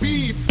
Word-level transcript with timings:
have 0.00 0.08
to 0.08 0.44
be 0.44 0.49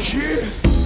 Kiss. 0.00 0.79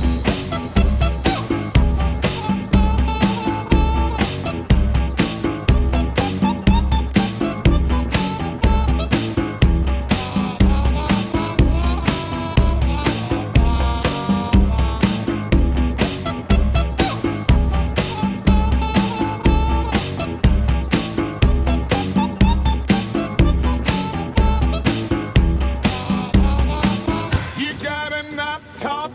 Not 28.44 28.60
talk 28.76 29.14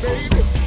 baby. 0.00 0.57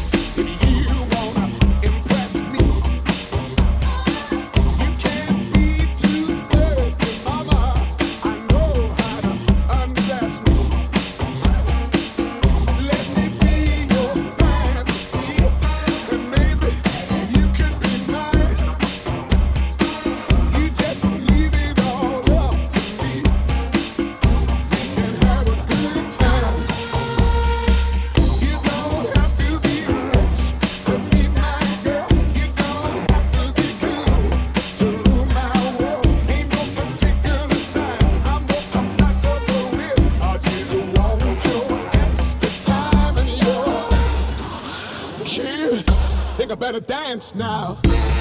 Better 46.71 46.85
dance 46.85 47.35
now. 47.35 48.20